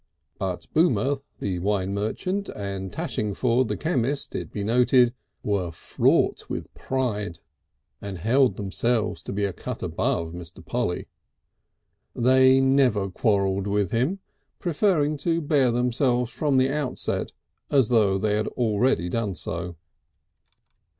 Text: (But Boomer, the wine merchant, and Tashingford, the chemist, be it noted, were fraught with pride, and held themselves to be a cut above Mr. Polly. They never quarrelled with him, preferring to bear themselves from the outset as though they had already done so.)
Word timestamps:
(But 0.39 0.65
Boomer, 0.73 1.17
the 1.37 1.59
wine 1.59 1.93
merchant, 1.93 2.49
and 2.55 2.91
Tashingford, 2.91 3.67
the 3.67 3.77
chemist, 3.77 4.31
be 4.31 4.61
it 4.61 4.63
noted, 4.63 5.13
were 5.43 5.69
fraught 5.71 6.49
with 6.49 6.73
pride, 6.73 7.37
and 8.01 8.17
held 8.17 8.57
themselves 8.57 9.21
to 9.21 9.31
be 9.31 9.45
a 9.45 9.53
cut 9.53 9.83
above 9.83 10.31
Mr. 10.33 10.65
Polly. 10.65 11.05
They 12.15 12.59
never 12.59 13.11
quarrelled 13.11 13.67
with 13.67 13.91
him, 13.91 14.17
preferring 14.57 15.17
to 15.17 15.39
bear 15.39 15.69
themselves 15.69 16.31
from 16.31 16.57
the 16.57 16.71
outset 16.73 17.31
as 17.69 17.89
though 17.89 18.17
they 18.17 18.33
had 18.37 18.47
already 18.47 19.07
done 19.07 19.35
so.) 19.35 19.75